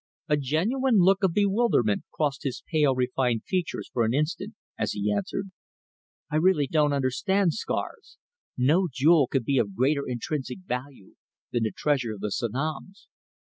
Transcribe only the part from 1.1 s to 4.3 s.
of bewilderment crossed his pale refined features for an